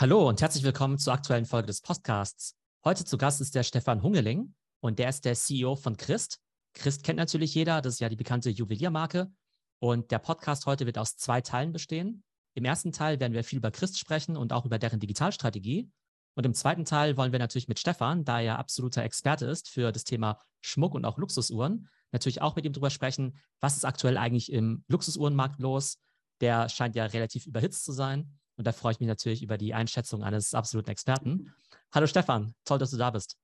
[0.00, 2.56] Hallo und herzlich willkommen zur aktuellen Folge des Podcasts.
[2.86, 6.40] Heute zu Gast ist der Stefan Hungeling und der ist der CEO von Christ.
[6.72, 9.30] Christ kennt natürlich jeder, das ist ja die bekannte Juweliermarke.
[9.78, 12.24] Und der Podcast heute wird aus zwei Teilen bestehen.
[12.54, 15.90] Im ersten Teil werden wir viel über Christ sprechen und auch über deren Digitalstrategie.
[16.34, 19.92] Und im zweiten Teil wollen wir natürlich mit Stefan, da er absoluter Experte ist für
[19.92, 24.16] das Thema Schmuck und auch Luxusuhren, natürlich auch mit ihm darüber sprechen, was ist aktuell
[24.16, 25.98] eigentlich im Luxusuhrenmarkt los.
[26.40, 28.39] Der scheint ja relativ überhitzt zu sein.
[28.60, 31.50] Und da freue ich mich natürlich über die Einschätzung eines absoluten Experten.
[31.94, 33.38] Hallo Stefan, toll, dass du da bist.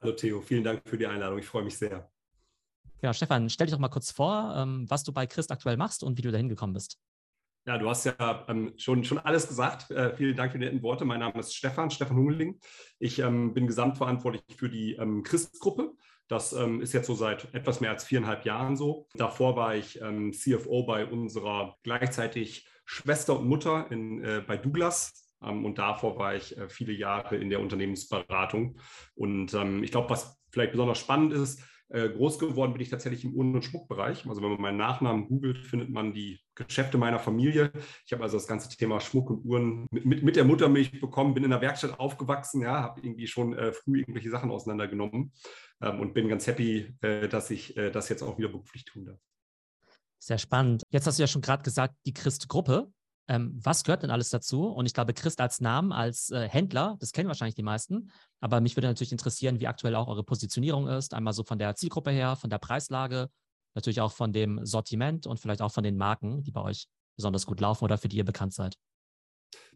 [0.00, 1.40] Hallo Theo, vielen Dank für die Einladung.
[1.40, 2.08] Ich freue mich sehr.
[3.02, 6.04] Ja, Stefan, stell dich doch mal kurz vor, ähm, was du bei Christ aktuell machst
[6.04, 7.00] und wie du dahin gekommen bist.
[7.66, 9.90] Ja, du hast ja ähm, schon, schon alles gesagt.
[9.90, 11.04] Äh, vielen Dank für die netten Worte.
[11.04, 12.60] Mein Name ist Stefan, Stefan Hungeling.
[13.00, 15.94] Ich ähm, bin gesamtverantwortlich für die ähm, Christ-Gruppe.
[16.28, 19.08] Das ähm, ist jetzt so seit etwas mehr als viereinhalb Jahren so.
[19.14, 25.34] Davor war ich ähm, CFO bei unserer gleichzeitig Schwester und Mutter in, äh, bei Douglas.
[25.42, 28.78] Ähm, und davor war ich äh, viele Jahre in der Unternehmensberatung.
[29.14, 33.24] Und ähm, ich glaube, was vielleicht besonders spannend ist, äh, groß geworden bin ich tatsächlich
[33.24, 34.26] im Uhren- und Schmuckbereich.
[34.26, 37.72] Also wenn man meinen Nachnamen googelt, findet man die Geschäfte meiner Familie.
[38.06, 41.44] Ich habe also das ganze Thema Schmuck und Uhren mit, mit, der Muttermilch bekommen, bin
[41.44, 45.32] in der Werkstatt aufgewachsen, ja, habe irgendwie schon äh, früh irgendwelche Sachen auseinandergenommen
[45.82, 49.04] ähm, und bin ganz happy, äh, dass ich äh, das jetzt auch wieder beruflich tun
[49.04, 49.27] darf.
[50.18, 50.82] Sehr spannend.
[50.90, 52.90] Jetzt hast du ja schon gerade gesagt, die Christ-Gruppe.
[53.28, 54.68] Ähm, was gehört denn alles dazu?
[54.68, 58.10] Und ich glaube, Christ als Namen, als äh, Händler, das kennen wahrscheinlich die meisten.
[58.40, 61.12] Aber mich würde natürlich interessieren, wie aktuell auch eure Positionierung ist.
[61.14, 63.28] Einmal so von der Zielgruppe her, von der Preislage,
[63.74, 67.46] natürlich auch von dem Sortiment und vielleicht auch von den Marken, die bei euch besonders
[67.46, 68.76] gut laufen oder für die ihr bekannt seid.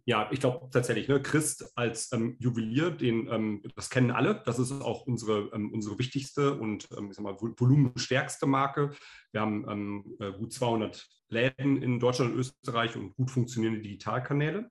[0.04, 4.42] Ja, ich glaube tatsächlich, ne, Christ als ähm, Juwelier, den, ähm, das kennen alle.
[4.44, 8.90] Das ist auch unsere, ähm, unsere wichtigste und ähm, ich sag mal, volumenstärkste Marke.
[9.30, 14.68] Wir haben ähm, äh, gut 200 Läden in Deutschland und Österreich und gut funktionierende Digitalkanäle.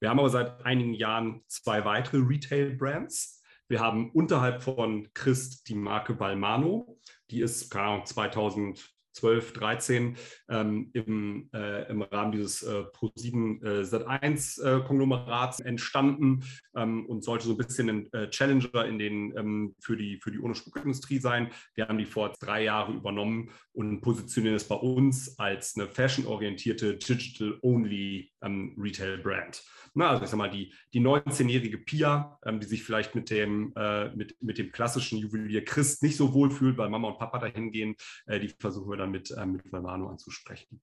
[0.00, 3.40] Wir haben aber seit einigen Jahren zwei weitere Retail-Brands.
[3.68, 6.98] Wir haben unterhalb von Christ die Marke Balmano.
[7.30, 10.16] Die ist keine Ahnung, 2000 12, 13
[10.48, 17.46] ähm, im, äh, im Rahmen dieses äh, Pro7 äh, Sat1 äh, entstanden ähm, und sollte
[17.46, 21.18] so ein bisschen ein äh, Challenger in den, ähm, für die, für die ohne Schmuckindustrie
[21.18, 21.50] sein.
[21.74, 26.96] Wir haben die vor drei Jahren übernommen und positionieren es bei uns als eine fashionorientierte
[26.96, 29.62] Digital-Only ähm, Retail-Brand.
[29.94, 33.72] Na, also ich sag mal, die, die 19-jährige Pia, ähm, die sich vielleicht mit dem,
[33.76, 37.38] äh, mit, mit dem klassischen Juwelier Christ nicht so wohl fühlt, weil Mama und Papa
[37.38, 37.94] dahin gehen,
[38.28, 40.80] die versuchen wir dann mit, äh, mit Valvano anzusprechen.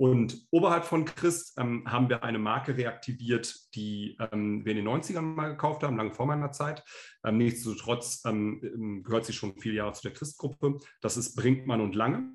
[0.00, 4.88] Und oberhalb von Christ ähm, haben wir eine Marke reaktiviert, die ähm, wir in den
[4.88, 6.82] 90ern mal gekauft haben, lange vor meiner Zeit.
[7.22, 10.78] Ähm, nichtsdestotrotz ähm, ähm, gehört sie schon viele Jahre zu der Christgruppe.
[11.02, 12.32] Das ist Brinkmann und Lange.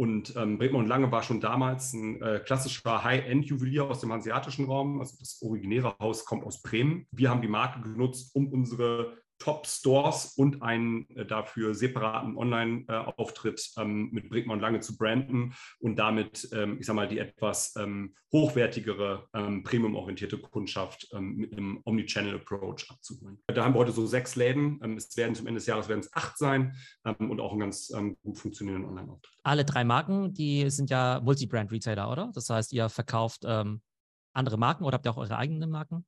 [0.00, 4.64] Und ähm, Brinkmann und Lange war schon damals ein äh, klassischer High-End-Juwelier aus dem hanseatischen
[4.64, 4.98] Raum.
[4.98, 7.06] Also das originäre Haus kommt aus Bremen.
[7.10, 14.10] Wir haben die Marke genutzt, um unsere Top-Stores und einen äh, dafür separaten Online-Auftritt ähm,
[14.12, 19.26] mit Brinkmann Lange zu branden und damit, ähm, ich sage mal, die etwas ähm, hochwertigere,
[19.34, 23.42] ähm, premium-orientierte Kundschaft ähm, mit einem Omnichannel-Approach abzuholen.
[23.48, 24.78] Da haben wir heute so sechs Läden.
[24.84, 27.92] Ähm, es werden zum Ende des Jahres werden es acht sein und auch einen ganz
[28.22, 29.38] gut funktionierenden Online-Auftritt.
[29.42, 32.30] Alle drei Marken, die sind ja Multi-Brand-Retailer, oder?
[32.34, 36.04] Das heißt, ihr verkauft andere Marken oder habt ihr auch eure eigenen Marken?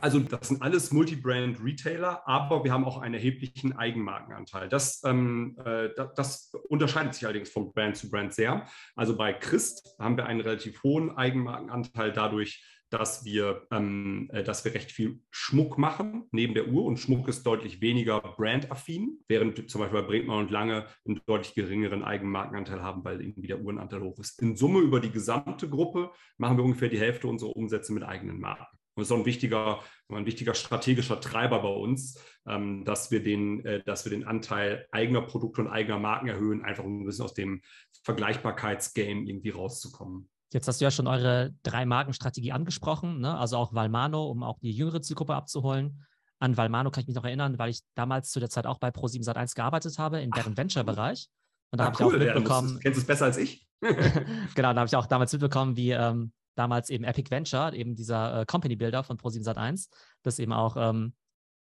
[0.00, 4.68] Also das sind alles Multi-Brand-Retailer, aber wir haben auch einen erheblichen Eigenmarkenanteil.
[4.68, 8.66] Das, ähm, äh, das, unterscheidet sich allerdings von Brand zu Brand sehr.
[8.94, 14.64] Also bei Christ haben wir einen relativ hohen Eigenmarkenanteil dadurch, dass wir, ähm, äh, dass
[14.64, 19.70] wir recht viel Schmuck machen neben der Uhr und Schmuck ist deutlich weniger brandaffin, während
[19.70, 24.02] zum Beispiel bei Brinkmann und Lange einen deutlich geringeren Eigenmarkenanteil haben, weil irgendwie der Uhrenanteil
[24.02, 24.40] hoch ist.
[24.40, 28.38] In Summe über die gesamte Gruppe machen wir ungefähr die Hälfte unserer Umsätze mit eigenen
[28.38, 28.75] Marken.
[28.96, 32.18] Und das ist auch ein wichtiger, ein wichtiger strategischer Treiber bei uns,
[32.48, 36.64] ähm, dass, wir den, äh, dass wir den Anteil eigener Produkte und eigener Marken erhöhen,
[36.64, 37.60] einfach um ein bisschen aus dem
[38.04, 40.30] Vergleichbarkeitsgame irgendwie rauszukommen.
[40.52, 43.36] Jetzt hast du ja schon eure drei Markenstrategie angesprochen, ne?
[43.36, 46.02] also auch Valmano, um auch die jüngere Zielgruppe abzuholen.
[46.38, 48.88] An Valmano kann ich mich noch erinnern, weil ich damals zu der Zeit auch bei
[48.88, 51.28] Pro7 Sat1 gearbeitet habe, in deren Venture-Bereich.
[51.70, 52.74] Und da ah, habe cool, ich auch mitbekommen.
[52.74, 53.66] Ja, kennst du es besser als ich?
[53.82, 58.40] genau, da habe ich auch damals mitbekommen, wie ähm, damals eben Epic Venture, eben dieser
[58.40, 59.88] äh, Company Builder von Pro7 Sat1,
[60.22, 61.14] das eben auch ähm,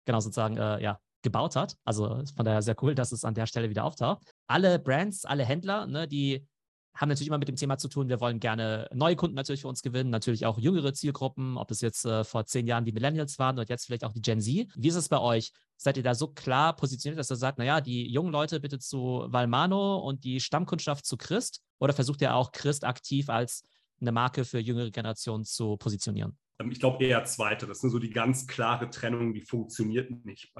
[0.05, 1.77] genau sozusagen äh, ja, gebaut hat.
[1.85, 4.23] Also von daher sehr cool, dass es an der Stelle wieder auftaucht.
[4.47, 6.47] Alle Brands, alle Händler, ne, die
[6.95, 8.09] haben natürlich immer mit dem Thema zu tun.
[8.09, 11.81] Wir wollen gerne neue Kunden natürlich für uns gewinnen, natürlich auch jüngere Zielgruppen, ob das
[11.81, 14.69] jetzt äh, vor zehn Jahren die Millennials waren und jetzt vielleicht auch die Gen Z.
[14.75, 15.53] Wie ist es bei euch?
[15.77, 19.27] Seid ihr da so klar positioniert, dass ihr sagt, naja, die jungen Leute bitte zu
[19.29, 21.63] Valmano und die Stammkundschaft zu Christ?
[21.79, 23.63] Oder versucht ihr auch Christ aktiv als
[24.01, 26.37] eine Marke für jüngere Generationen zu positionieren?
[26.61, 27.81] Ähm, ich glaube eher zweiteres.
[27.81, 30.53] So die ganz klare Trennung, die funktioniert nicht.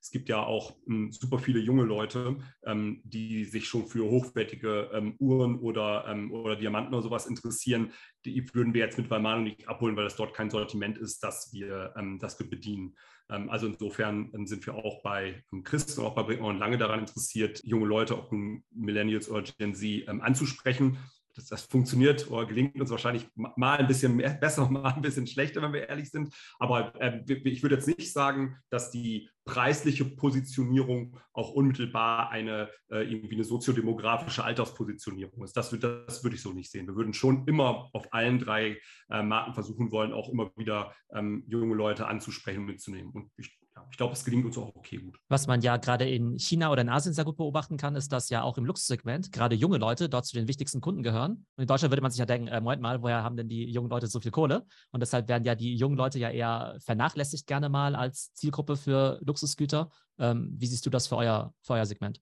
[0.00, 4.90] Es gibt ja auch ähm, super viele junge Leute, ähm, die sich schon für hochwertige
[4.92, 7.92] ähm, Uhren oder, ähm, oder Diamanten oder sowas interessieren.
[8.24, 11.52] Die würden wir jetzt mit Valmano nicht abholen, weil das dort kein Sortiment ist, das
[11.52, 12.96] wir, ähm, das wir bedienen.
[13.26, 17.86] Also insofern sind wir auch bei Christen und auch bei Brinkmann lange daran interessiert, junge
[17.86, 18.30] Leute, ob
[18.70, 20.98] Millennials oder Gen Z, anzusprechen
[21.34, 25.26] das, das, funktioniert oder gelingt uns wahrscheinlich mal ein bisschen mehr, besser, mal ein bisschen
[25.26, 26.34] schlechter, wenn wir ehrlich sind.
[26.58, 33.02] Aber äh, ich würde jetzt nicht sagen, dass die preisliche Positionierung auch unmittelbar eine äh,
[33.02, 35.56] irgendwie eine soziodemografische Alterspositionierung ist.
[35.56, 36.86] Das, würde ich so nicht sehen.
[36.86, 38.78] Wir würden schon immer auf allen drei
[39.10, 43.10] äh, Marken versuchen wollen, auch immer wieder ähm, junge Leute anzusprechen und mitzunehmen.
[43.10, 43.58] Und ich
[43.90, 45.18] ich glaube, es gelingt uns auch okay gut.
[45.28, 48.28] Was man ja gerade in China oder in Asien sehr gut beobachten kann, ist, dass
[48.30, 51.46] ja auch im Luxussegment gerade junge Leute dort zu den wichtigsten Kunden gehören.
[51.56, 53.70] Und in Deutschland würde man sich ja denken, äh, Moment mal, woher haben denn die
[53.70, 54.66] jungen Leute so viel Kohle?
[54.90, 59.20] Und deshalb werden ja die jungen Leute ja eher vernachlässigt gerne mal als Zielgruppe für
[59.24, 59.90] Luxusgüter.
[60.18, 62.20] Ähm, wie siehst du das für euer, für euer Segment?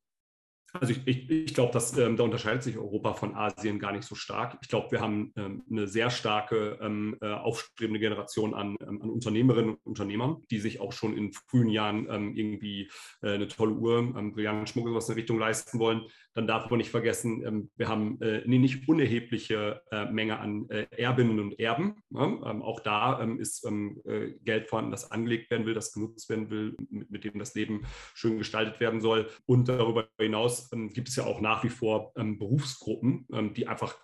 [0.80, 4.14] Also ich, ich, ich glaube, ähm, da unterscheidet sich Europa von Asien gar nicht so
[4.14, 4.58] stark.
[4.62, 9.10] Ich glaube, wir haben ähm, eine sehr starke ähm, äh, aufstrebende Generation an, ähm, an,
[9.10, 12.90] Unternehmerinnen und Unternehmern, die sich auch schon in frühen Jahren ähm, irgendwie
[13.20, 16.02] äh, eine tolle Uhr, ähm, brillanten Schmuck was in Richtung leisten wollen.
[16.34, 20.68] Dann darf man nicht vergessen, ähm, wir haben äh, eine nicht unerhebliche äh, Menge an
[20.70, 21.96] äh, Erbinnen und Erben.
[22.10, 22.22] Ne?
[22.62, 27.24] auch da ist äh, Geld vorhanden, das angelegt werden will, das genutzt werden will, mit,
[27.24, 27.82] dem das Leben
[28.14, 29.28] schön gestaltet werden soll.
[29.46, 33.66] Und darüber hinaus ähm, gibt es ja auch nach wie vor ähm, Berufsgruppen, ähm, die
[33.66, 33.96] einfach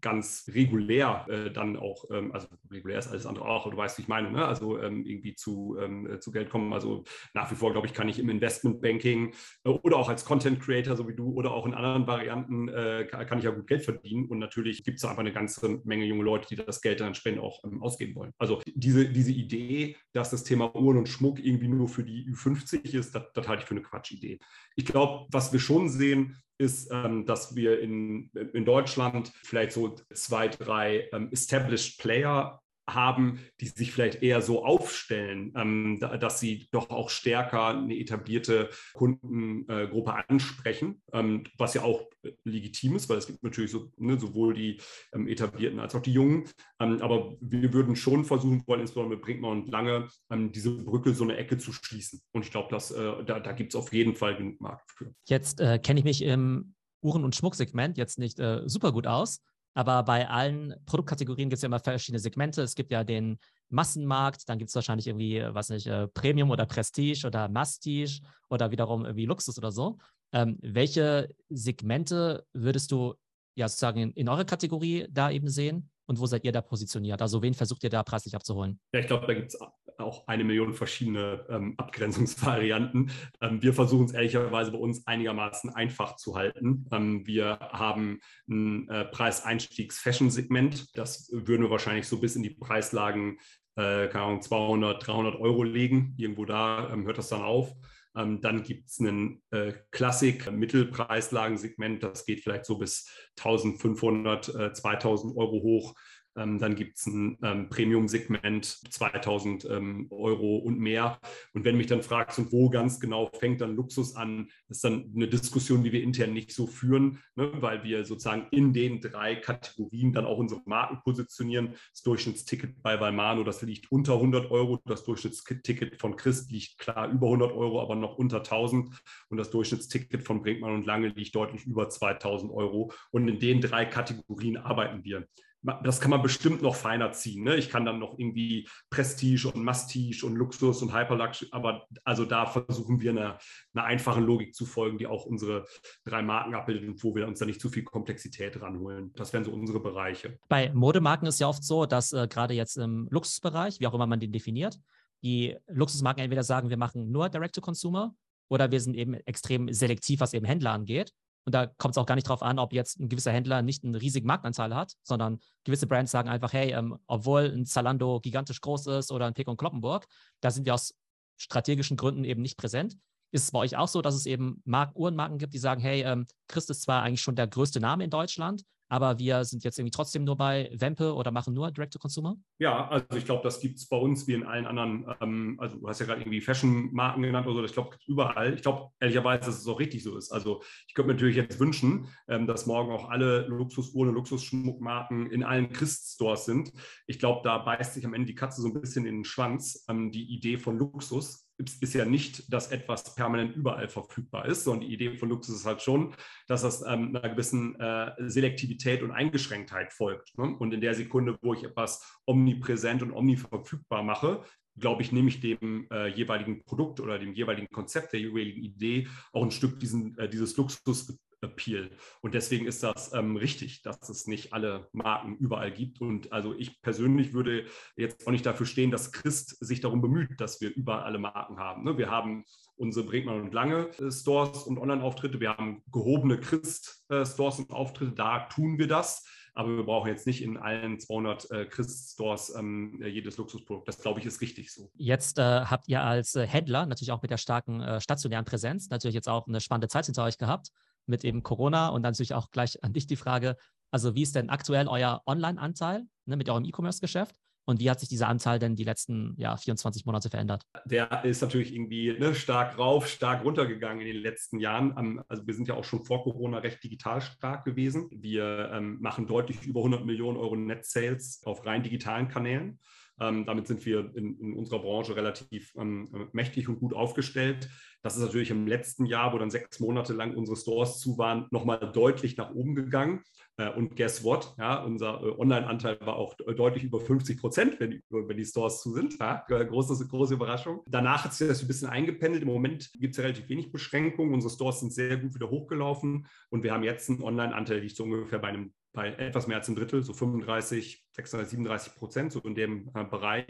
[0.00, 4.02] ganz regulär äh, dann auch, ähm, also regulär ist alles andere auch, du weißt, wie
[4.02, 4.44] ich meine, ne?
[4.44, 6.72] also ähm, irgendwie zu, ähm, äh, zu Geld kommen.
[6.72, 9.34] Also nach wie vor, glaube ich, kann ich im Investmentbanking
[9.64, 13.06] äh, oder auch als Content Creator, so wie du, oder auch in anderen Varianten, äh,
[13.10, 14.26] kann, ich ja gut Geld verdienen.
[14.26, 17.40] Und natürlich gibt es einfach eine ganze Menge junge Leute, die das Geld dann entsprechend
[17.40, 18.32] auch ähm, ausgeben wollen.
[18.38, 22.94] Also diese, diese Idee, dass das Thema Uhren und Schmuck irgendwie nur für die Ü50
[22.94, 24.38] ist, das halte ich für eine Quatschidee.
[24.76, 29.96] Ich glaube, was wir schon sehen, ist, ähm, dass wir in, in Deutschland vielleicht so
[30.12, 36.40] zwei, drei ähm, established Player haben, die sich vielleicht eher so aufstellen, ähm, da, dass
[36.40, 42.08] sie doch auch stärker eine etablierte Kundengruppe ansprechen, ähm, was ja auch
[42.44, 44.80] legitim ist, weil es gibt natürlich so, ne, sowohl die
[45.14, 46.44] ähm, etablierten als auch die Jungen.
[46.80, 51.14] Ähm, aber wir würden schon versuchen wollen, insbesondere mit Brinkmann und Lange, ähm, diese Brücke
[51.14, 52.20] so eine Ecke zu schließen.
[52.32, 55.12] Und ich glaube, äh, da, da gibt es auf jeden Fall genug Markt für.
[55.28, 59.40] Jetzt äh, kenne ich mich im Uhren- und Schmucksegment jetzt nicht äh, super gut aus.
[59.74, 62.62] Aber bei allen Produktkategorien gibt es ja immer verschiedene Segmente.
[62.62, 63.38] Es gibt ja den
[63.68, 68.70] Massenmarkt, dann gibt es wahrscheinlich irgendwie, was nicht, äh, Premium oder Prestige oder Mastige oder
[68.70, 69.98] wiederum irgendwie Luxus oder so.
[70.32, 73.14] Ähm, welche Segmente würdest du
[73.54, 75.90] ja sozusagen in, in eurer Kategorie da eben sehen?
[76.10, 77.22] und wo seid ihr da positioniert?
[77.22, 78.80] Also wen versucht ihr da preislich abzuholen?
[78.92, 79.60] Ja, ich glaube, da gibt es
[80.00, 83.10] auch eine Million verschiedene ähm, Abgrenzungsvarianten.
[83.40, 86.86] Ähm, wir versuchen es ehrlicherweise bei uns einigermaßen einfach zu halten.
[86.90, 90.96] Ähm, wir haben ein äh, Preiseinstiegs-Fashion-Segment.
[90.96, 93.38] Das würden wir wahrscheinlich so bis in die Preislagen,
[93.76, 96.14] äh, keine Ahnung, 200, 300 Euro legen.
[96.16, 97.72] Irgendwo da ähm, hört das dann auf.
[98.16, 103.08] Ähm, dann gibt es einen äh, Klassik-Mittelpreislagensegment, das geht vielleicht so bis
[103.38, 105.94] 1500, äh, 2000 Euro hoch.
[106.40, 111.18] Ähm, dann gibt es ein ähm, Premium-Segment, 2000 ähm, Euro und mehr.
[111.52, 115.12] Und wenn mich dann fragst, und wo ganz genau fängt dann Luxus an, ist dann
[115.14, 119.36] eine Diskussion, die wir intern nicht so führen, ne, weil wir sozusagen in den drei
[119.36, 121.74] Kategorien dann auch unsere Marken positionieren.
[121.92, 124.80] Das Durchschnittsticket bei Valmano, das liegt unter 100 Euro.
[124.86, 128.88] Das Durchschnittsticket von Christ liegt klar über 100 Euro, aber noch unter 1000.
[129.28, 132.92] Und das Durchschnittsticket von Brinkmann und Lange liegt deutlich über 2000 Euro.
[133.10, 135.26] Und in den drei Kategorien arbeiten wir
[135.62, 137.44] das kann man bestimmt noch feiner ziehen.
[137.44, 137.56] Ne?
[137.56, 142.46] Ich kann dann noch irgendwie Prestige und Mastige und Luxus und Hyperlux, aber also da
[142.46, 143.38] versuchen wir eine,
[143.74, 145.66] eine einfache Logik zu folgen, die auch unsere
[146.04, 149.12] drei Marken abbildet und wo wir uns da nicht zu viel Komplexität ranholen.
[149.14, 150.38] Das wären so unsere Bereiche.
[150.48, 154.06] Bei Modemarken ist ja oft so, dass äh, gerade jetzt im Luxusbereich, wie auch immer
[154.06, 154.78] man den definiert,
[155.22, 158.14] die Luxusmarken entweder sagen, wir machen nur Direct-to-Consumer
[158.48, 161.12] oder wir sind eben extrem selektiv, was eben Händler angeht.
[161.44, 163.84] Und da kommt es auch gar nicht darauf an, ob jetzt ein gewisser Händler nicht
[163.84, 168.60] einen riesigen Marktanteil hat, sondern gewisse Brands sagen einfach, hey, ähm, obwohl ein Zalando gigantisch
[168.60, 170.06] groß ist oder ein Pick und Kloppenburg,
[170.40, 170.94] da sind wir aus
[171.38, 172.96] strategischen Gründen eben nicht präsent.
[173.32, 176.02] Ist es bei euch auch so, dass es eben Marken, Uhrenmarken gibt, die sagen, hey,
[176.02, 179.78] ähm, Christ ist zwar eigentlich schon der größte Name in Deutschland, aber wir sind jetzt
[179.78, 182.36] irgendwie trotzdem nur bei Wempe oder machen nur Direct-to-Consumer?
[182.58, 185.78] Ja, also ich glaube, das gibt es bei uns wie in allen anderen, ähm, also
[185.78, 188.52] du hast ja gerade irgendwie Fashion-Marken genannt oder so, ich glaube, überall.
[188.54, 190.32] Ich glaube ehrlicherweise, dass es auch richtig so ist.
[190.32, 195.30] Also ich könnte mir natürlich jetzt wünschen, ähm, dass morgen auch alle Luxusuhren und Luxusschmuckmarken
[195.30, 196.72] in allen Christ-Stores sind.
[197.06, 199.84] Ich glaube, da beißt sich am Ende die Katze so ein bisschen in den Schwanz.
[199.88, 204.88] Ähm, die Idee von Luxus ist ja nicht, dass etwas permanent überall verfügbar ist, sondern
[204.88, 206.14] die Idee von Luxus ist halt schon,
[206.46, 210.36] dass das ähm, einer gewissen äh, Selektivität und Eingeschränktheit folgt.
[210.38, 210.56] Ne?
[210.56, 214.42] Und in der Sekunde, wo ich etwas omnipräsent und omniverfügbar mache,
[214.76, 219.08] glaube ich, nehme ich dem äh, jeweiligen Produkt oder dem jeweiligen Konzept, der jeweiligen Idee
[219.32, 221.90] auch ein Stück diesen, äh, dieses Luxus Appeal.
[222.20, 226.00] Und deswegen ist das ähm, richtig, dass es nicht alle Marken überall gibt.
[226.00, 227.66] Und also ich persönlich würde
[227.96, 231.58] jetzt auch nicht dafür stehen, dass Christ sich darum bemüht, dass wir überall alle Marken
[231.58, 231.84] haben.
[231.84, 231.98] Ne?
[231.98, 232.44] Wir haben
[232.76, 235.40] unsere Bregmann und Lange äh, Stores und Online-Auftritte.
[235.40, 238.12] Wir haben gehobene Christ-Stores äh, und Auftritte.
[238.12, 239.24] Da tun wir das.
[239.52, 243.88] Aber wir brauchen jetzt nicht in allen 200 äh, Christ-Stores ähm, jedes Luxusprodukt.
[243.88, 244.90] Das, glaube ich, ist richtig so.
[244.94, 248.88] Jetzt äh, habt ihr als äh, Händler natürlich auch mit der starken äh, stationären Präsenz
[248.90, 250.70] natürlich jetzt auch eine spannende Zeit hinter euch gehabt
[251.10, 253.56] mit eben Corona und dann natürlich auch gleich an dich die Frage,
[253.90, 257.36] also wie ist denn aktuell euer Online-Anteil ne, mit eurem E-Commerce-Geschäft?
[257.66, 260.64] Und wie hat sich dieser Anteil denn die letzten ja, 24 Monate verändert?
[260.86, 265.22] Der ist natürlich irgendwie ne, stark rauf, stark runtergegangen in den letzten Jahren.
[265.28, 268.08] Also wir sind ja auch schon vor Corona recht digital stark gewesen.
[268.10, 272.80] Wir ähm, machen deutlich über 100 Millionen Euro Net-Sales auf rein digitalen Kanälen.
[273.20, 277.68] Ähm, damit sind wir in, in unserer Branche relativ ähm, mächtig und gut aufgestellt.
[278.02, 281.46] Das ist natürlich im letzten Jahr, wo dann sechs Monate lang unsere Stores zu waren,
[281.50, 283.22] nochmal deutlich nach oben gegangen.
[283.58, 284.54] Äh, und guess what?
[284.58, 288.92] Ja, unser äh, Online-Anteil war auch deutlich über 50 Prozent, wenn, wenn, die Stores zu
[288.92, 289.18] sind.
[289.18, 290.80] Ja, große, große Überraschung.
[290.86, 292.42] Danach hat sich das ein bisschen eingependelt.
[292.42, 294.32] Im Moment gibt es ja relativ wenig Beschränkungen.
[294.32, 297.96] Unsere Stores sind sehr gut wieder hochgelaufen und wir haben jetzt einen Online-Anteil, der liegt
[297.96, 302.32] so ungefähr bei einem bei etwas mehr als ein Drittel, so 35, 36, 37 Prozent,
[302.32, 303.46] so in dem äh, Bereich.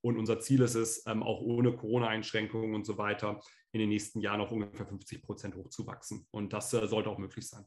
[0.00, 3.40] Und unser Ziel ist es, ähm, auch ohne Corona-Einschränkungen und so weiter
[3.72, 6.26] in den nächsten Jahren auf ungefähr 50 Prozent hochzuwachsen.
[6.30, 7.64] Und das äh, sollte auch möglich sein.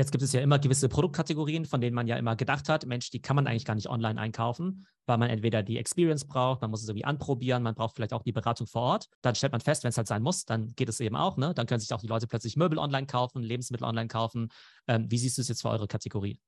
[0.00, 3.10] Jetzt gibt es ja immer gewisse Produktkategorien, von denen man ja immer gedacht hat, Mensch,
[3.10, 6.70] die kann man eigentlich gar nicht online einkaufen, weil man entweder die Experience braucht, man
[6.70, 9.08] muss es irgendwie anprobieren, man braucht vielleicht auch die Beratung vor Ort.
[9.20, 11.36] Dann stellt man fest, wenn es halt sein muss, dann geht es eben auch.
[11.36, 11.52] Ne?
[11.52, 14.48] Dann können sich auch die Leute plötzlich Möbel online kaufen, Lebensmittel online kaufen.
[14.88, 16.38] Ähm, wie siehst du es jetzt für eure Kategorie?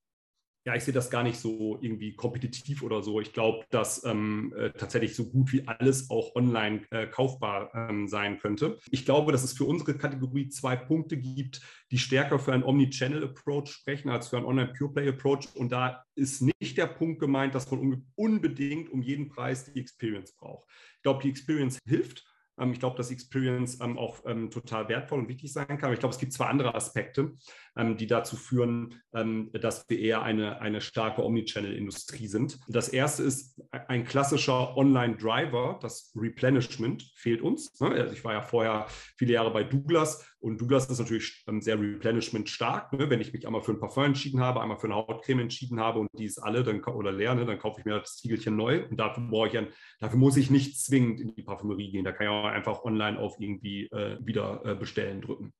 [0.64, 3.20] Ja, ich sehe das gar nicht so irgendwie kompetitiv oder so.
[3.20, 8.06] Ich glaube, dass ähm, äh, tatsächlich so gut wie alles auch online äh, kaufbar ähm,
[8.06, 8.78] sein könnte.
[8.90, 13.72] Ich glaube, dass es für unsere Kategorie zwei Punkte gibt, die stärker für einen Omnichannel-Approach
[13.72, 15.48] sprechen als für einen Online-Pure-Play-Approach.
[15.56, 20.32] Und da ist nicht der Punkt gemeint, dass man unbedingt um jeden Preis die Experience
[20.32, 20.68] braucht.
[20.96, 22.24] Ich glaube, die Experience hilft
[22.72, 25.84] ich glaube, dass Experience ähm, auch ähm, total wertvoll und wichtig sein kann.
[25.84, 27.32] Aber ich glaube, es gibt zwei andere Aspekte,
[27.96, 32.58] die dazu führen, dass wir eher eine, eine starke Omnichannel-Industrie sind.
[32.68, 37.80] Das erste ist ein klassischer Online-Driver, das Replenishment fehlt uns.
[37.80, 37.88] Ne?
[37.92, 42.48] Also ich war ja vorher viele Jahre bei Douglas und Douglas ist natürlich sehr Replenishment
[42.48, 42.92] stark.
[42.92, 43.08] Ne?
[43.08, 46.00] Wenn ich mich einmal für ein Parfum entschieden habe, einmal für eine Hautcreme entschieden habe
[46.00, 47.46] und die ist alle dann, oder leer, ne?
[47.46, 48.84] dann kaufe ich mir das Ziegelchen neu.
[48.88, 49.68] Und dafür brauche ich ein,
[50.00, 52.04] dafür muss ich nicht zwingend in die Parfümerie gehen.
[52.04, 55.52] Da kann ich auch einfach online auf irgendwie äh, wieder äh, bestellen drücken.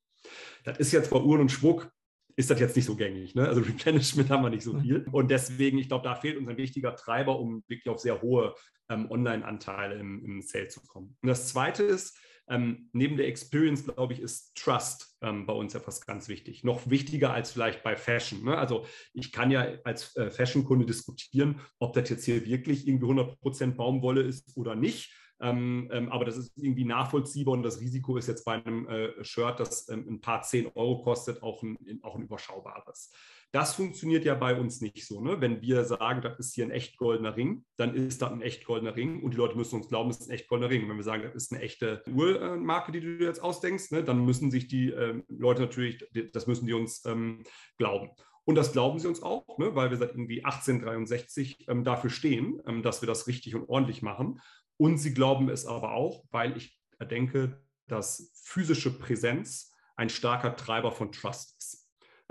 [0.65, 1.89] Das ist jetzt bei Uhren und Schmuck
[2.35, 3.37] ist das jetzt nicht so gängig.
[3.37, 3.47] Ne?
[3.47, 5.07] Also Replenishment haben wir nicht so viel.
[5.13, 8.57] Und deswegen, ich glaube, da fehlt uns ein wichtiger Treiber, um wirklich auf sehr hohe
[8.89, 11.17] ähm, Online-Anteile im, im Sale zu kommen.
[11.23, 12.19] Und das Zweite ist,
[12.49, 16.65] ähm, neben der Experience, glaube ich, ist Trust ähm, bei uns etwas ganz wichtig.
[16.65, 18.45] Noch wichtiger als vielleicht bei Fashion.
[18.45, 18.59] Ne?
[18.59, 18.85] Also
[19.15, 24.23] ich kann ja als äh, Fashion-Kunde diskutieren, ob das jetzt hier wirklich irgendwie 100% Baumwolle
[24.23, 25.13] ist oder nicht.
[25.41, 29.25] Ähm, ähm, aber das ist irgendwie nachvollziehbar und das Risiko ist jetzt bei einem äh,
[29.25, 33.13] Shirt, das ähm, ein paar 10 Euro kostet, auch ein, auch ein überschaubares.
[33.53, 35.21] Das funktioniert ja bei uns nicht so.
[35.21, 35.43] Ne?
[35.43, 38.65] Wenn wir sagen, das ist hier ein echt goldener Ring, dann ist das ein echt
[38.65, 40.89] goldener Ring und die Leute müssen uns glauben, es ist ein echt goldener Ring.
[40.89, 44.25] Wenn wir sagen, das ist eine echte Uhrmarke, die du dir jetzt ausdenkst, ne, dann
[44.25, 47.43] müssen sich die ähm, Leute natürlich, das müssen die uns ähm,
[47.77, 48.11] glauben.
[48.45, 52.63] Und das glauben sie uns auch, ne, weil wir seit irgendwie 1863 ähm, dafür stehen,
[52.67, 54.41] ähm, dass wir das richtig und ordentlich machen.
[54.79, 56.81] Und sie glauben es aber auch, weil ich
[57.11, 61.82] denke, dass physische Präsenz ein starker Treiber von Trust ist.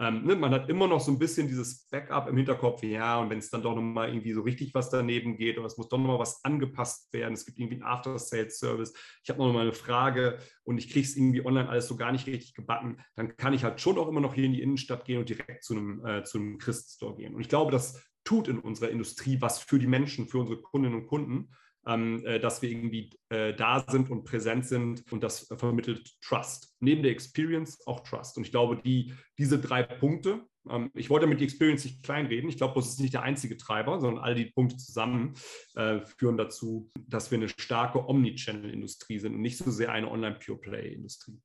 [0.01, 3.29] Ähm, ne, man hat immer noch so ein bisschen dieses Backup im Hinterkopf, ja, und
[3.29, 6.00] wenn es dann doch nochmal irgendwie so richtig was daneben geht oder es muss doch
[6.00, 8.93] nochmal was angepasst werden, es gibt irgendwie einen After-Sales-Service,
[9.24, 12.12] ich habe noch mal eine Frage und ich kriege es irgendwie online alles so gar
[12.12, 15.05] nicht richtig gebacken, dann kann ich halt schon auch immer noch hier in die Innenstadt
[15.05, 17.36] gehen und direkt zu einem, äh, zu einem Christ-Store gehen.
[17.36, 20.98] Und ich glaube, das tut in unserer Industrie was für die Menschen, für unsere Kundinnen
[20.98, 21.51] und Kunden,
[21.84, 26.76] dass wir irgendwie äh, da sind und präsent sind und das vermittelt Trust.
[26.80, 28.38] Neben der Experience auch Trust.
[28.38, 32.50] Und ich glaube, die, diese drei Punkte, ähm, ich wollte mit die Experience nicht kleinreden.
[32.50, 35.34] Ich glaube, das ist nicht der einzige Treiber, sondern all die Punkte zusammen
[35.76, 41.40] äh, führen dazu, dass wir eine starke Omnichannel-Industrie sind und nicht so sehr eine Online-Pure-Play-Industrie.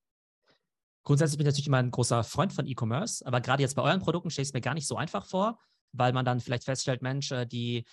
[1.04, 4.00] Grundsätzlich bin ich natürlich immer ein großer Freund von E-Commerce, aber gerade jetzt bei euren
[4.00, 5.58] Produkten stelle ich es mir gar nicht so einfach vor,
[5.92, 7.84] weil man dann vielleicht feststellt, Mensch, äh, die äh,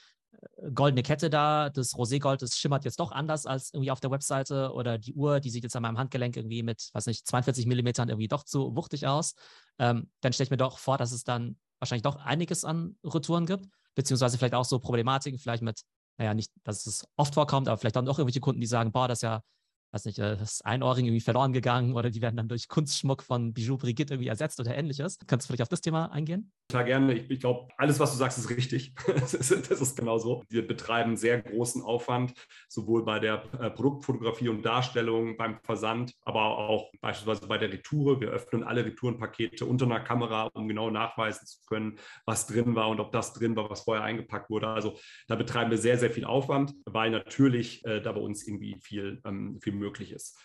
[0.74, 4.72] goldene Kette da, das Roségold, das schimmert jetzt doch anders als irgendwie auf der Webseite
[4.74, 8.10] oder die Uhr, die sieht jetzt an meinem Handgelenk irgendwie mit, weiß nicht, 42 Millimetern
[8.10, 9.36] irgendwie doch zu wuchtig aus.
[9.80, 13.46] Ähm, dann stelle ich mir doch vor, dass es dann wahrscheinlich doch einiges an Retouren
[13.46, 15.82] gibt, beziehungsweise vielleicht auch so Problematiken, vielleicht mit,
[16.18, 19.08] naja, nicht, dass es oft vorkommt, aber vielleicht dann doch irgendwelche Kunden, die sagen, boah,
[19.08, 19.42] das ist ja
[19.94, 23.54] weiß nicht, äh, das Einohrring irgendwie verloren gegangen oder die werden dann durch Kunstschmuck von
[23.54, 25.20] Bijou Brigitte irgendwie ersetzt oder ähnliches.
[25.28, 26.52] Kannst du vielleicht auf das Thema eingehen?
[26.70, 27.14] Klar, gerne.
[27.14, 28.96] Ich, ich glaube, alles, was du sagst, ist richtig.
[29.08, 30.44] das, ist, das ist genau so.
[30.50, 32.34] Wir betreiben sehr großen Aufwand,
[32.68, 38.20] sowohl bei der äh, Produktfotografie und Darstellung, beim Versand, aber auch beispielsweise bei der Retoure.
[38.20, 42.90] Wir öffnen alle Retourenpakete unter einer Kamera, um genau nachweisen zu können, was drin war
[42.90, 44.68] und ob das drin war, was vorher eingepackt wurde.
[44.68, 44.98] Also
[45.28, 49.22] da betreiben wir sehr, sehr viel Aufwand, weil natürlich äh, da bei uns irgendwie viel,
[49.26, 50.38] ähm, viel möglich ist.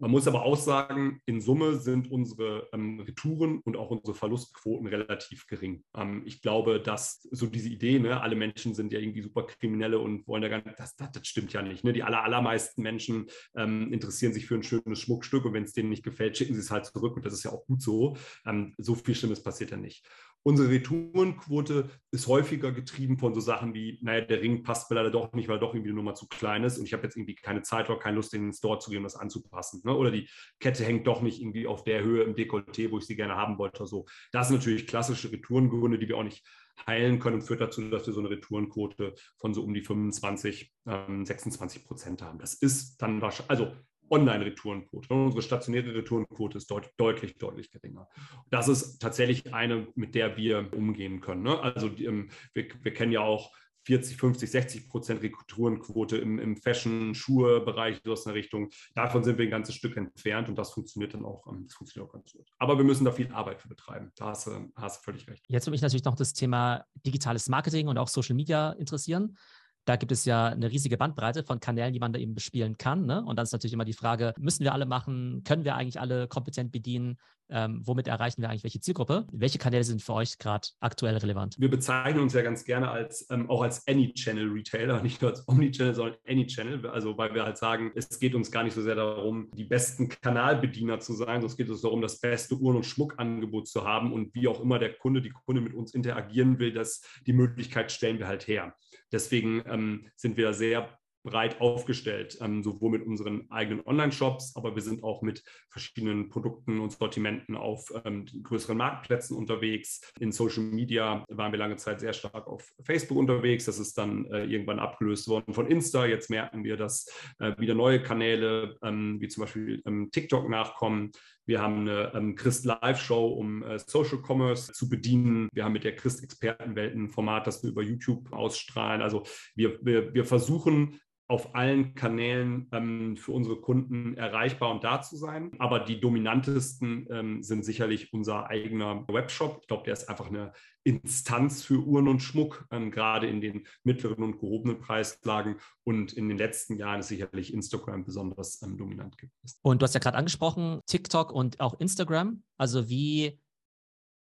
[0.00, 4.86] Man muss aber auch sagen, in Summe sind unsere ähm, Retouren und auch unsere Verlustquoten
[4.86, 5.84] relativ gering.
[5.96, 9.98] Ähm, ich glaube, dass so diese Idee, ne, alle Menschen sind ja irgendwie super Kriminelle
[9.98, 11.84] und wollen ja gar nicht, das, das, das stimmt ja nicht.
[11.84, 11.92] Ne?
[11.92, 15.90] Die aller, allermeisten Menschen ähm, interessieren sich für ein schönes Schmuckstück und wenn es denen
[15.90, 18.16] nicht gefällt, schicken sie es halt zurück und das ist ja auch gut so.
[18.46, 20.06] Ähm, so viel Schlimmes passiert ja nicht.
[20.44, 25.12] Unsere Retourenquote ist häufiger getrieben von so Sachen wie, naja, der Ring passt mir leider
[25.12, 27.16] doch nicht, weil er doch irgendwie eine Nummer zu klein ist und ich habe jetzt
[27.16, 29.81] irgendwie keine Zeit oder keine Lust, in den Store zu gehen, um das anzupassen.
[29.84, 29.94] Ne?
[29.94, 30.28] Oder die
[30.60, 33.58] Kette hängt doch nicht irgendwie auf der Höhe im Dekolleté, wo ich sie gerne haben
[33.58, 33.86] wollte.
[33.86, 34.06] So.
[34.32, 36.44] Das sind natürlich klassische Retourengründe, die wir auch nicht
[36.86, 40.72] heilen können und führt dazu, dass wir so eine Retourenquote von so um die 25,
[40.86, 42.38] ähm, 26 Prozent haben.
[42.38, 43.72] Das ist dann wahrscheinlich, also
[44.12, 45.12] Online-Retourenquote.
[45.12, 48.08] Unsere stationäre Retourenquote ist deut deutlich, deutlich geringer.
[48.50, 51.42] Das ist tatsächlich eine, mit der wir umgehen können.
[51.42, 51.58] Ne?
[51.58, 53.52] Also die, ähm, wir, wir kennen ja auch
[53.84, 58.70] 40, 50, 60 Prozent Retourenquote im, im Fashion-Schuhe-Bereich, so aus einer Richtung.
[58.94, 62.08] Davon sind wir ein ganzes Stück entfernt und das funktioniert dann auch, ähm, das funktioniert
[62.08, 62.48] auch ganz gut.
[62.58, 64.12] Aber wir müssen da viel Arbeit für betreiben.
[64.16, 65.44] Da hast, hast du völlig recht.
[65.48, 69.36] Jetzt würde mich natürlich noch das Thema digitales Marketing und auch Social Media interessieren.
[69.84, 73.06] Da gibt es ja eine riesige Bandbreite von Kanälen, die man da eben bespielen kann.
[73.06, 73.24] Ne?
[73.24, 75.42] Und dann ist natürlich immer die Frage, müssen wir alle machen?
[75.44, 77.18] Können wir eigentlich alle kompetent bedienen?
[77.50, 79.26] Ähm, womit erreichen wir eigentlich welche Zielgruppe?
[79.30, 81.56] Welche Kanäle sind für euch gerade aktuell relevant?
[81.58, 85.94] Wir bezeichnen uns ja ganz gerne als ähm, auch als Any-Channel-Retailer, nicht nur als Omni-Channel,
[85.94, 86.86] sondern Any-Channel.
[86.86, 90.08] Also weil wir halt sagen, es geht uns gar nicht so sehr darum, die besten
[90.08, 94.14] Kanalbediener zu sein, sondern es geht uns darum, das beste Uhren- und Schmuckangebot zu haben.
[94.14, 97.92] Und wie auch immer der Kunde, die Kunde mit uns interagieren will, dass die Möglichkeit
[97.92, 98.74] stellen wir halt her.
[99.12, 104.82] Deswegen ähm, sind wir sehr breit aufgestellt, ähm, sowohl mit unseren eigenen Online-Shops, aber wir
[104.82, 110.00] sind auch mit verschiedenen Produkten und Sortimenten auf ähm, größeren Marktplätzen unterwegs.
[110.18, 113.66] In Social Media waren wir lange Zeit sehr stark auf Facebook unterwegs.
[113.66, 116.06] Das ist dann äh, irgendwann abgelöst worden von Insta.
[116.06, 117.06] Jetzt merken wir, dass
[117.38, 121.12] äh, wieder neue Kanäle ähm, wie zum Beispiel ähm, TikTok nachkommen.
[121.44, 125.48] Wir haben eine ähm, Christ Live Show, um äh, Social Commerce zu bedienen.
[125.52, 129.02] Wir haben mit der Christ Expertenwelt ein Format, das wir über YouTube ausstrahlen.
[129.02, 129.24] Also
[129.54, 135.16] wir, wir, wir versuchen auf allen Kanälen ähm, für unsere Kunden erreichbar und da zu
[135.16, 135.50] sein.
[135.58, 139.58] Aber die dominantesten ähm, sind sicherlich unser eigener Webshop.
[139.62, 140.52] Ich glaube, der ist einfach eine
[140.84, 145.56] Instanz für Uhren und Schmuck, ähm, gerade in den mittleren und gehobenen Preislagen.
[145.84, 149.58] Und in den letzten Jahren ist sicherlich Instagram besonders ähm, dominant gewesen.
[149.62, 152.42] Und du hast ja gerade angesprochen, TikTok und auch Instagram.
[152.58, 153.40] Also wie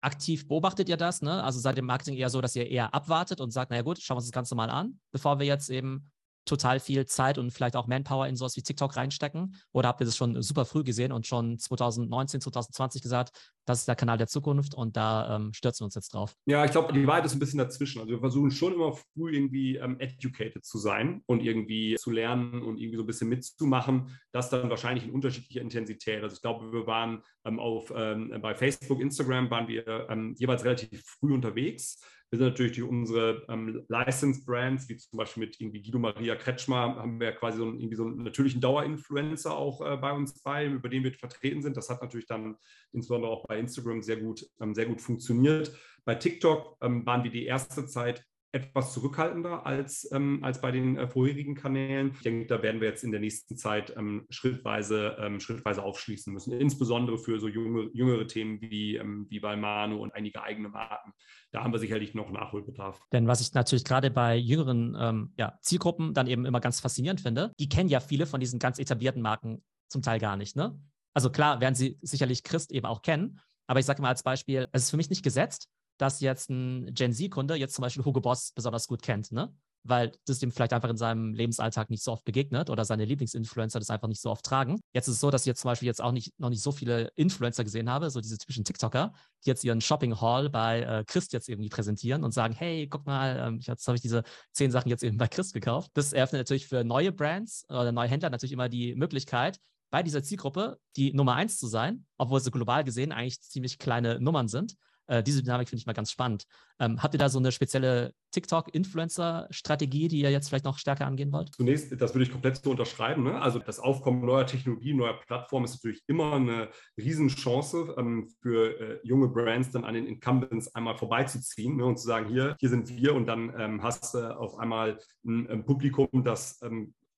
[0.01, 1.23] aktiv beobachtet ihr das?
[1.23, 1.43] Ne?
[1.43, 4.01] Also seid ihr im Marketing eher so, dass ihr eher abwartet und sagt, naja gut,
[4.01, 6.11] schauen wir uns das Ganze mal an, bevor wir jetzt eben
[6.45, 9.57] total viel Zeit und vielleicht auch Manpower in sowas wie TikTok reinstecken?
[9.73, 13.89] Oder habt ihr das schon super früh gesehen und schon 2019, 2020 gesagt, das ist
[13.89, 16.35] der Kanal der Zukunft und da ähm, stürzen wir uns jetzt drauf?
[16.47, 18.01] Ja, ich glaube, die Wahrheit ist ein bisschen dazwischen.
[18.01, 22.63] Also wir versuchen schon immer früh irgendwie ähm, educated zu sein und irgendwie zu lernen
[22.63, 24.19] und irgendwie so ein bisschen mitzumachen.
[24.33, 26.23] Das dann wahrscheinlich in unterschiedlicher Intensität.
[26.23, 30.65] Also ich glaube, wir waren ähm, auf, ähm, bei Facebook, Instagram waren wir ähm, jeweils
[30.65, 31.99] relativ früh unterwegs.
[32.35, 36.35] Wir sind natürlich durch unsere ähm, Licensed Brands, wie zum Beispiel mit irgendwie Guido Maria
[36.35, 40.43] Kretschmer, haben wir quasi so einen, irgendwie so einen natürlichen Dauerinfluencer auch äh, bei uns
[40.43, 41.77] bei, über den wir vertreten sind.
[41.77, 42.57] Das hat natürlich dann
[42.91, 45.79] insbesondere auch bei Instagram sehr gut, ähm, sehr gut funktioniert.
[46.05, 50.97] Bei TikTok ähm, waren wir die erste Zeit etwas zurückhaltender als, ähm, als bei den
[50.97, 52.13] äh, vorherigen Kanälen.
[52.15, 56.33] Ich denke, da werden wir jetzt in der nächsten Zeit ähm, schrittweise, ähm, schrittweise aufschließen
[56.33, 61.13] müssen, insbesondere für so junge, jüngere Themen wie, ähm, wie Manu und einige eigene Marken.
[61.51, 63.01] Da haben wir sicherlich noch Nachholbedarf.
[63.13, 67.21] Denn was ich natürlich gerade bei jüngeren ähm, ja, Zielgruppen dann eben immer ganz faszinierend
[67.21, 70.55] finde, die kennen ja viele von diesen ganz etablierten Marken zum Teil gar nicht.
[70.55, 70.81] Ne?
[71.13, 74.69] Also klar werden sie sicherlich Christ eben auch kennen, aber ich sage mal als Beispiel,
[74.73, 78.21] es ist für mich nicht gesetzt, dass jetzt ein Gen Z-Kunde jetzt zum Beispiel Hugo
[78.21, 79.55] Boss besonders gut kennt, ne?
[79.87, 83.79] Weil das dem vielleicht einfach in seinem Lebensalltag nicht so oft begegnet oder seine Lieblingsinfluencer
[83.79, 84.81] das einfach nicht so oft tragen.
[84.95, 86.73] Jetzt ist es so, dass ich jetzt zum Beispiel jetzt auch nicht, noch nicht so
[86.73, 89.13] viele Influencer gesehen habe, so diese typischen TikToker,
[89.45, 93.37] die jetzt ihren Shopping-Hall bei äh, Christ jetzt irgendwie präsentieren und sagen, hey, guck mal,
[93.47, 95.91] ähm, jetzt habe ich diese zehn Sachen jetzt eben bei Christ gekauft.
[95.93, 99.59] Das eröffnet natürlich für neue Brands oder neue Händler natürlich immer die Möglichkeit,
[99.95, 104.19] bei dieser Zielgruppe die Nummer eins zu sein, obwohl sie global gesehen eigentlich ziemlich kleine
[104.19, 104.75] Nummern sind.
[105.07, 106.45] Äh, diese Dynamik finde ich mal ganz spannend.
[106.79, 111.33] Ähm, habt ihr da so eine spezielle TikTok-Influencer-Strategie, die ihr jetzt vielleicht noch stärker angehen
[111.33, 111.55] wollt?
[111.55, 113.25] Zunächst, das würde ich komplett so unterschreiben.
[113.25, 113.41] Ne?
[113.41, 119.01] Also das Aufkommen neuer Technologien, neuer Plattformen ist natürlich immer eine Riesenchance ähm, für äh,
[119.05, 121.85] junge Brands, dann an den Incumbents einmal vorbeizuziehen ne?
[121.85, 125.49] und zu sagen, hier, hier sind wir und dann ähm, hast du auf einmal ein,
[125.49, 126.61] ein Publikum, das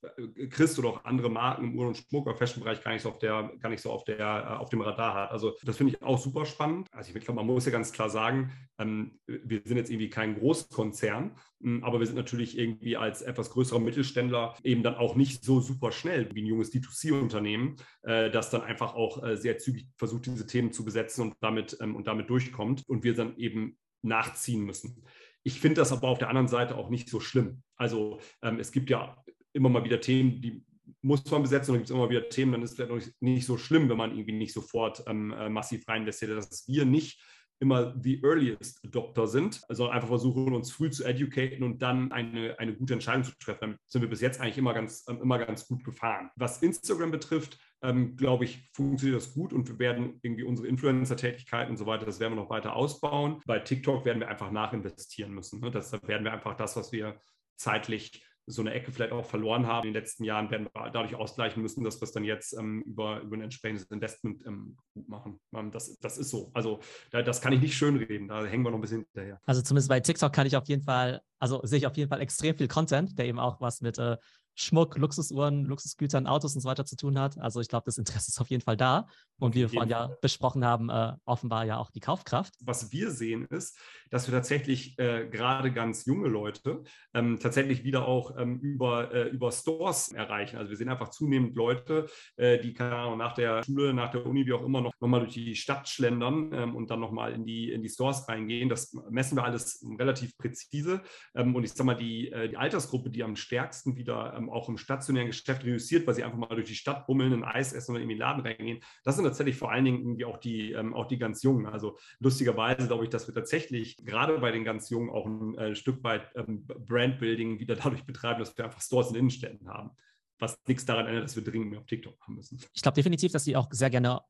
[0.03, 3.11] äh, Christ oder auch andere Marken im Uhr- und Schmuck- oder Fashion-Bereich gar nicht so
[3.11, 5.31] auf der, gar nicht so auf der, äh, auf dem Radar hat.
[5.31, 6.89] Also das finde ich auch super spannend.
[6.93, 10.39] Also ich glaube, man muss ja ganz klar sagen, ähm, wir sind jetzt irgendwie kein
[10.39, 15.45] Großkonzern, hm, aber wir sind natürlich irgendwie als etwas größerer Mittelständler eben dann auch nicht
[15.45, 20.27] so super schnell wie ein junges D2C-Unternehmen, äh, das dann einfach auch sehr zügig versucht,
[20.27, 24.65] diese Themen zu besetzen und damit, ähm, und damit durchkommt und wir dann eben nachziehen
[24.65, 25.03] müssen.
[25.47, 27.63] Ich finde das aber auf der anderen Seite auch nicht so schlimm.
[27.77, 29.17] Also ähm, es gibt ja
[29.57, 30.64] immer mal wieder Themen, die
[31.03, 33.57] muss man besetzen und gibt es immer wieder Themen, dann ist es vielleicht nicht so
[33.57, 36.37] schlimm, wenn man irgendwie nicht sofort ähm, äh, massiv rein investiert.
[36.37, 37.21] Dass wir nicht
[37.59, 42.59] immer the earliest Adopter sind, sondern einfach versuchen, uns früh zu educaten und dann eine,
[42.59, 43.61] eine gute Entscheidung zu treffen.
[43.61, 46.31] Damit sind wir bis jetzt eigentlich immer ganz, ähm, immer ganz gut gefahren.
[46.37, 51.71] Was Instagram betrifft, ähm, glaube ich, funktioniert das gut und wir werden irgendwie unsere Influencer-Tätigkeit
[51.71, 53.40] und so weiter, das werden wir noch weiter ausbauen.
[53.47, 55.61] Bei TikTok werden wir einfach nachinvestieren müssen.
[55.61, 55.71] Ne?
[55.71, 57.21] Das, da werden wir einfach das, was wir
[57.57, 61.15] zeitlich so eine Ecke vielleicht auch verloren haben in den letzten Jahren, werden wir dadurch
[61.17, 65.09] ausgleichen müssen, dass wir es dann jetzt ähm, über, über ein entsprechendes Investment ähm, gut
[65.09, 65.41] machen.
[65.55, 66.51] Ähm, das, das ist so.
[66.55, 66.81] Also
[67.11, 69.41] da, das kann ich nicht schönreden, da hängen wir noch ein bisschen hinterher.
[69.45, 72.21] Also zumindest bei TikTok kann ich auf jeden Fall, also sehe ich auf jeden Fall
[72.21, 74.17] extrem viel Content, der eben auch was mit äh,
[74.57, 77.38] Schmuck, Luxusuhren, Luxusgütern, Autos und so weiter zu tun hat.
[77.38, 79.07] Also ich glaube, das Interesse ist auf jeden Fall da.
[79.38, 82.55] Und wie wir vorhin ja besprochen haben, äh, offenbar ja auch die Kaufkraft.
[82.64, 83.79] Was wir sehen ist,
[84.11, 89.29] dass wir tatsächlich äh, gerade ganz junge Leute ähm, tatsächlich wieder auch ähm, über, äh,
[89.29, 90.57] über Stores erreichen.
[90.57, 94.25] Also wir sehen einfach zunehmend Leute, äh, die keine Ahnung, nach der Schule, nach der
[94.25, 97.35] Uni, wie auch immer, noch, noch mal durch die Stadt schlendern ähm, und dann nochmal
[97.35, 98.71] in die, in die Stores reingehen.
[98.71, 101.03] Das messen wir alles relativ präzise.
[101.35, 104.69] Ähm, und ich sage mal, die, äh, die Altersgruppe, die am stärksten wieder ähm, auch
[104.69, 107.93] im stationären Geschäft reduziert, weil sie einfach mal durch die Stadt bummeln, ein Eis essen
[107.93, 108.81] oder in den Laden reingehen.
[109.05, 111.67] Das sind tatsächlich vor allen Dingen irgendwie auch die, ähm, auch die ganz Jungen.
[111.67, 115.75] Also lustigerweise glaube ich, dass wir tatsächlich gerade bei den ganz Jungen auch ein äh,
[115.75, 119.91] Stück weit ähm, Brandbuilding wieder dadurch betreiben, dass wir einfach Stores in Innenstädten haben.
[120.39, 122.59] Was nichts daran ändert, dass wir dringend mehr auf TikTok machen müssen.
[122.75, 124.21] Ich glaube definitiv, dass sie auch sehr gerne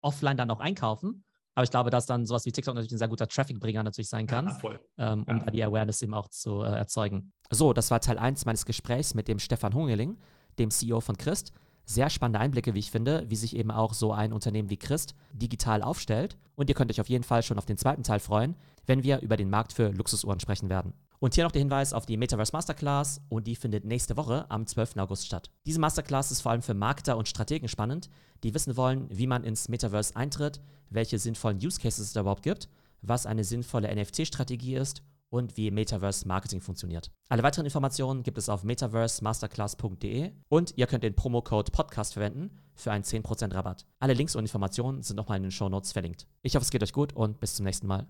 [0.00, 1.24] offline dann auch einkaufen.
[1.54, 4.26] Aber ich glaube, dass dann sowas wie TikTok natürlich ein sehr guter Traffic-Bringer natürlich sein
[4.26, 5.50] kann, ja, ähm, um ja.
[5.50, 7.32] die Awareness eben auch zu äh, erzeugen.
[7.50, 10.16] So, das war Teil 1 meines Gesprächs mit dem Stefan Hungeling,
[10.58, 11.52] dem CEO von Christ.
[11.84, 15.14] Sehr spannende Einblicke, wie ich finde, wie sich eben auch so ein Unternehmen wie Christ
[15.32, 16.38] digital aufstellt.
[16.54, 18.54] Und ihr könnt euch auf jeden Fall schon auf den zweiten Teil freuen,
[18.86, 20.94] wenn wir über den Markt für Luxusuhren sprechen werden.
[21.22, 24.66] Und hier noch der Hinweis auf die Metaverse Masterclass und die findet nächste Woche am
[24.66, 24.96] 12.
[24.96, 25.52] August statt.
[25.64, 28.10] Diese Masterclass ist vor allem für Marketer und Strategen spannend,
[28.42, 32.42] die wissen wollen, wie man ins Metaverse eintritt, welche sinnvollen Use Cases es da überhaupt
[32.42, 32.68] gibt,
[33.02, 37.12] was eine sinnvolle NFT-Strategie ist und wie Metaverse Marketing funktioniert.
[37.28, 42.90] Alle weiteren Informationen gibt es auf metaversemasterclass.de und ihr könnt den Promocode Podcast verwenden für
[42.90, 43.86] einen 10% Rabatt.
[44.00, 46.26] Alle Links und Informationen sind nochmal in den Show Notes verlinkt.
[46.42, 48.08] Ich hoffe, es geht euch gut und bis zum nächsten Mal.